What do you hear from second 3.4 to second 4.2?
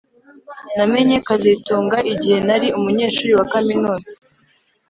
kaminuza